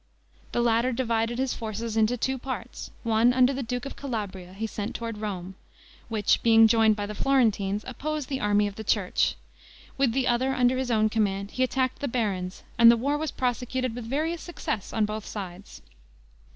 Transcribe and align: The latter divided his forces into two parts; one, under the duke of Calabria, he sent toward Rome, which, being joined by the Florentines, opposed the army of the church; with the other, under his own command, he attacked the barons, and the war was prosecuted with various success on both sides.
The 0.51 0.61
latter 0.63 0.91
divided 0.91 1.37
his 1.37 1.53
forces 1.53 1.95
into 1.95 2.17
two 2.17 2.39
parts; 2.39 2.89
one, 3.03 3.33
under 3.33 3.53
the 3.53 3.61
duke 3.61 3.85
of 3.85 3.95
Calabria, 3.95 4.53
he 4.55 4.65
sent 4.65 4.95
toward 4.95 5.19
Rome, 5.19 5.53
which, 6.09 6.41
being 6.41 6.67
joined 6.67 6.95
by 6.95 7.05
the 7.05 7.13
Florentines, 7.13 7.83
opposed 7.85 8.27
the 8.27 8.39
army 8.39 8.65
of 8.65 8.77
the 8.77 8.83
church; 8.83 9.35
with 9.99 10.11
the 10.13 10.27
other, 10.27 10.55
under 10.55 10.75
his 10.79 10.89
own 10.89 11.07
command, 11.09 11.51
he 11.51 11.61
attacked 11.61 11.99
the 11.99 12.07
barons, 12.07 12.63
and 12.79 12.89
the 12.89 12.97
war 12.97 13.15
was 13.15 13.29
prosecuted 13.29 13.93
with 13.93 14.05
various 14.05 14.41
success 14.41 14.91
on 14.91 15.05
both 15.05 15.27
sides. 15.27 15.83